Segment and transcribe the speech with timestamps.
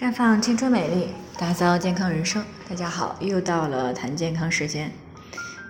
[0.00, 2.42] 绽放青春美丽，打造健康人生。
[2.66, 4.90] 大家好，又到了谈健康时间。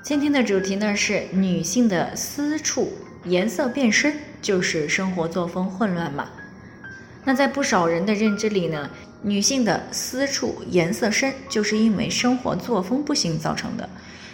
[0.05, 2.93] 今天的主题呢是女性的私处
[3.25, 6.29] 颜色变深，就是生活作风混乱嘛？
[7.25, 8.89] 那在不少人的认知里呢，
[9.21, 13.91] 女性的私处颜色深，就是因为生活作风不行造成的。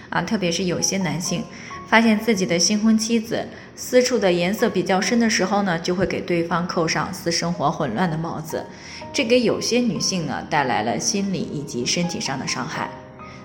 [0.08, 1.42] 啊，特别是有些男性
[1.88, 8.64] 发现自己的新婚妻子私处的颜色比较深的时候呢，就会给对方扣上私生活混乱的帽子，
[9.12, 12.90] 这给有些女性呢带来了心理以及身体上的伤害。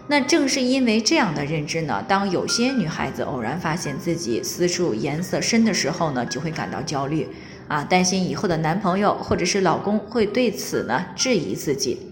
[0.07, 7.27] 那正是因为这样的认知呢，当有些女孩子偶然发现自己私处颜色深的时候呢，就会感到焦虑，
[7.67, 12.10] 啊，担心以后的男朋友或者是老公会对此呢质疑自己。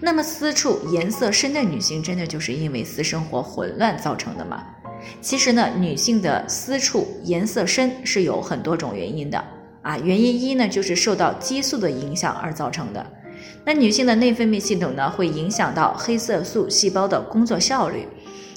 [0.00, 4.64] 那么私处颜色深的女性，真的就是因为私生活混乱造成的吗？
[5.20, 9.42] 其实呢，女性的私处颜色深是有很多种原因的
[9.82, 9.98] 啊。
[9.98, 13.04] 原因一呢，就是受到激素的影响而造成的。
[13.64, 18.06] 那女性的内分泌系统呢，会影响到黑色素细胞的工作效率，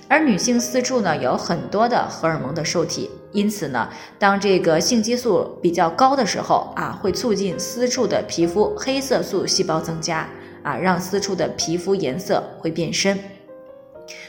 [0.07, 10.27] 而女性私处呢，有很多的荷尔蒙的受体，因此呢，当这个性激素比较高的时候啊，会促进私处的皮肤黑色素细胞增加。
[10.63, 13.17] 啊，让私处的皮肤颜色会变深。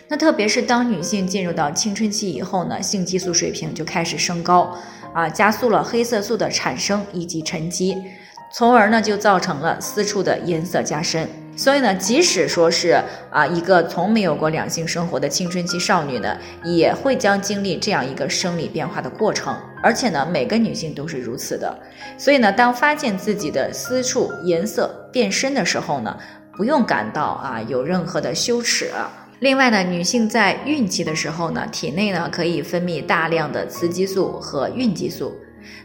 [0.08, 4.76] 那特别是当女性进入到青春期以后呢，性激素水平就开始升高，
[5.14, 7.96] 啊，加速了黑色素的产生以及沉积，
[8.52, 11.28] 从而呢就造成了私处的颜色加深。
[11.54, 12.98] 所以呢，即使说是
[13.30, 19.54] 啊一个从没有过两性生活的青春期少女呢，也会将经历这样一个生理变化的过程。
[19.82, 21.78] 而且呢，每个女性都是如此的。
[22.16, 26.16] 所以呢，当发现自己的私处颜色变深的时候呢，
[26.56, 28.90] 不用感到啊有任何的羞耻。
[29.40, 35.34] 另外呢，女性在孕期的时候呢，体内呢可以分泌大量的雌激素和孕激素。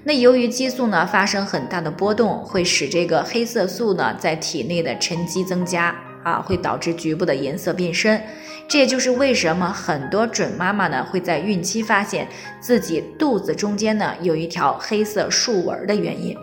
[0.04, 8.22] 那由于激素呢发生很大的波动，会使这个黑色素呢在体内的沉积增加啊，会导致局部的颜色变深。
[8.68, 12.28] 这也就是为什么很多准妈妈呢会在孕期发现
[12.60, 16.36] 自己肚子中间呢有一条黑色竖纹的原因。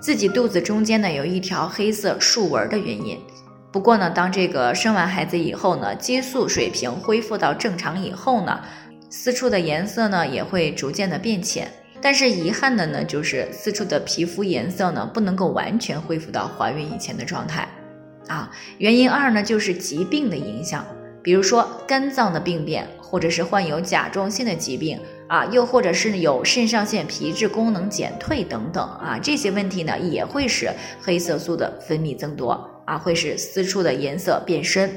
[0.00, 3.18] 自己肚子中间呢有一条黑色竖纹的原因。
[3.70, 8.58] 不过呢，当这个生完孩子以后呢，激素水平恢复到正常以后呢，
[9.08, 11.70] 私处的颜色呢也会逐渐的变浅。
[12.02, 17.68] 但是遗憾的呢，就是私处的皮肤颜色呢，不能够完全恢复到怀孕以前的状态，
[18.26, 20.86] 啊，原因二呢，就是疾病的影响，
[21.22, 30.70] 比如说肝脏的病变，或者是患有甲状腺的疾病，啊，又或者是有肾上腺皮质功能减退等等，啊，这些问题呢，也会使
[31.02, 34.90] 黑色素的分泌增多，啊，会使私处的颜色变深。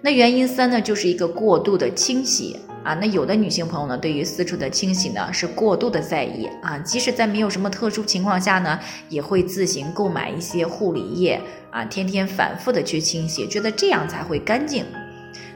[0.00, 2.58] 那原因三呢，就是一个过度的清洗。
[2.88, 11.38] 啊，那有的女性朋友呢，对于私处的清洗呢是过度的在意啊，即使在没有什么特殊情况下呢，也会自行购买一些护理液
[11.70, 14.86] 啊，天天反复的去清洗，觉得这样才会干净。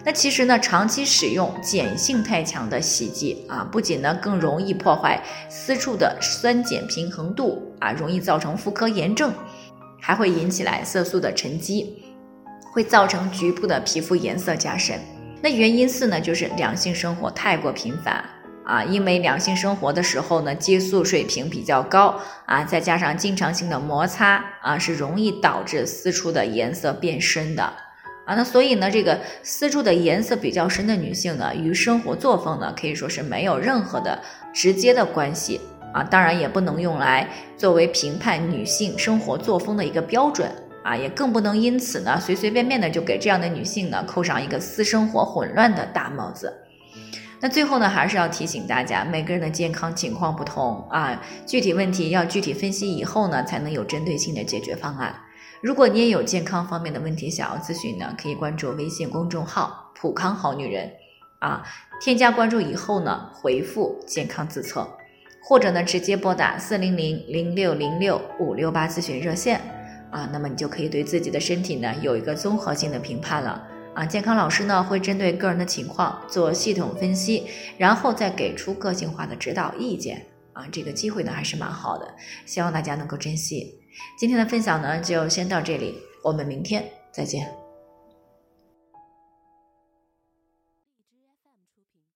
[0.05, 5.19] 那其实呢，长期使用碱性太强的洗剂啊，不仅呢更容易破坏
[5.49, 9.33] 私处的酸碱平衡度啊，容易造成妇科炎症，
[9.99, 12.03] 还会引起来色素的沉积，
[12.75, 15.01] 会造成局部的皮肤颜色加深。
[15.43, 18.25] 那原因四呢，就是两性生活太过频繁
[18.65, 22.15] 啊，因为两性生活的时候呢，激素水平比较高
[22.47, 27.65] 啊，再加上经常性的摩擦啊，是容易导致私处的颜色变深的
[28.25, 28.37] 啊。
[28.37, 34.17] 那所以呢，这个私处的颜色比较深的女性呢，与生活作风呢，可以说是没有任何的
[34.53, 35.61] 直接的关系
[35.93, 40.49] 啊，当然也不能用来作为评判女性生活作风的一个标准。
[40.85, 46.53] 啊，也更不能因此呢，随随便便的就给这样的女性呢扣上一个私生活混乱的大帽子。
[47.41, 55.15] 那最后呢，还是要提醒大家，每个人的健康情况不同啊，具体问题要具体分析以后呢，才能有针对性的解决方案。
[55.61, 60.91] 如果你也有健康方面的问题想要咨询呢，可以关注微信公众号“普康好女人”，
[61.41, 61.65] 啊，
[62.01, 64.89] 添加关注以后呢，回复“健康自测”，
[65.43, 69.61] 或者呢，直接拨打四零零零六零六五六八咨询热线。
[70.13, 74.05] 啊，那么你就可以对自己的身体呢有一个综合性的评判了啊。
[74.05, 77.47] 健康老师呢会针对个人的情况做系统分析，
[77.79, 80.67] 然后再给出个性化的指导意见啊。
[80.71, 82.15] 这个机会呢还是蛮好的，
[82.45, 83.81] 希望大家能够珍惜。
[84.19, 87.62] 今天的分享呢就先到这里，我们明天再见。